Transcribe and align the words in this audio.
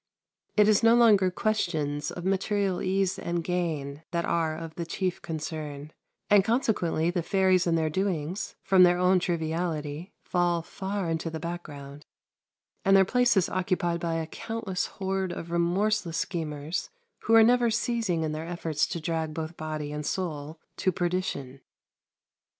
It 0.57 0.67
is 0.67 0.81
no 0.81 0.95
longer 0.95 1.29
questions 1.29 2.09
of 2.09 2.25
material 2.25 2.81
ease 2.81 3.19
and 3.19 3.43
gain 3.43 4.01
that 4.09 4.25
are 4.25 4.57
of 4.57 4.73
the 4.73 4.83
chief 4.83 5.21
concern; 5.21 5.93
and 6.27 6.43
consequently 6.43 7.11
the 7.11 7.21
fairies 7.21 7.67
and 7.67 7.77
their 7.77 7.91
doings, 7.91 8.55
from 8.63 8.81
their 8.81 8.97
own 8.97 9.19
triviality, 9.19 10.11
fall 10.23 10.63
far 10.63 11.07
into 11.07 11.29
the 11.29 11.39
background, 11.39 12.07
and 12.83 12.97
their 12.97 13.05
place 13.05 13.37
is 13.37 13.47
occupied 13.47 13.99
by 13.99 14.15
a 14.15 14.25
countless 14.25 14.87
horde 14.87 15.31
of 15.31 15.51
remorseless 15.51 16.17
schemers, 16.17 16.89
who 17.25 17.35
are 17.35 17.43
never 17.43 17.69
ceasing 17.69 18.23
in 18.23 18.31
their 18.31 18.47
efforts 18.47 18.87
to 18.87 18.99
drag 18.99 19.35
both 19.35 19.55
body 19.55 19.91
and 19.91 20.07
soul 20.07 20.59
to 20.77 20.91
perdition. 20.91 21.61